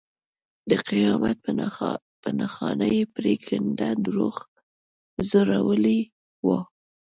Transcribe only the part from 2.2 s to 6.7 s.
په نښانه یې پرېکنده دروغ ځړولي وو.